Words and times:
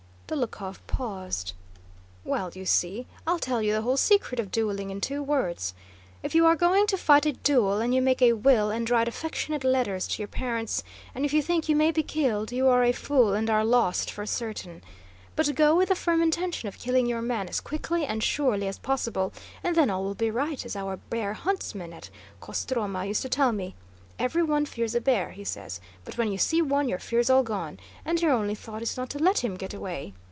Dólokhov 0.33 0.77
paused. 0.87 1.51
"Well, 2.23 2.51
you 2.53 2.65
see, 2.65 3.05
I'll 3.27 3.37
tell 3.37 3.61
you 3.61 3.73
the 3.73 3.81
whole 3.81 3.97
secret 3.97 4.39
of 4.39 4.49
dueling 4.49 4.89
in 4.89 5.01
two 5.01 5.21
words. 5.21 5.73
If 6.23 6.33
you 6.33 6.45
are 6.45 6.55
going 6.55 6.87
to 6.87 6.97
fight 6.97 7.25
a 7.25 7.33
duel, 7.33 7.81
and 7.81 7.93
you 7.93 8.01
make 8.01 8.21
a 8.21 8.31
will 8.31 8.71
and 8.71 8.89
write 8.89 9.09
affectionate 9.09 9.65
letters 9.65 10.07
to 10.07 10.19
your 10.21 10.29
parents, 10.29 10.83
and 11.13 11.25
if 11.25 11.33
you 11.33 11.41
think 11.41 11.67
you 11.67 11.75
may 11.75 11.91
be 11.91 12.01
killed, 12.01 12.53
you 12.53 12.69
are 12.69 12.85
a 12.85 12.93
fool 12.93 13.33
and 13.33 13.49
are 13.49 13.65
lost 13.65 14.09
for 14.09 14.25
certain. 14.25 14.81
But 15.35 15.53
go 15.53 15.75
with 15.75 15.89
the 15.89 15.95
firm 15.95 16.21
intention 16.23 16.69
of 16.69 16.79
killing 16.79 17.07
your 17.07 17.21
man 17.21 17.49
as 17.49 17.59
quickly 17.59 18.05
and 18.05 18.23
surely 18.23 18.69
as 18.69 18.79
possible, 18.79 19.33
and 19.61 19.75
then 19.75 19.89
all 19.89 20.05
will 20.05 20.15
be 20.15 20.31
right, 20.31 20.65
as 20.65 20.77
our 20.77 20.95
bear 20.95 21.33
huntsman 21.33 21.91
at 21.91 22.09
Kostromá 22.41 23.05
used 23.05 23.21
to 23.23 23.27
tell 23.27 23.51
me. 23.51 23.75
'Everyone 24.17 24.65
fears 24.65 24.93
a 24.95 25.01
bear,' 25.01 25.31
he 25.31 25.43
says, 25.43 25.81
'but 26.05 26.17
when 26.17 26.31
you 26.31 26.37
see 26.37 26.61
one 26.61 26.87
your 26.87 26.99
fear's 26.99 27.29
all 27.29 27.43
gone, 27.43 27.77
and 28.05 28.21
your 28.21 28.31
only 28.31 28.53
thought 28.55 28.81
is 28.83 28.95
not 28.95 29.09
to 29.09 29.17
let 29.19 29.39
him 29.39 29.55
get 29.55 29.73
away! 29.73 30.13